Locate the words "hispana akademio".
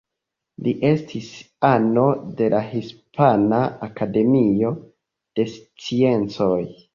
2.69-4.73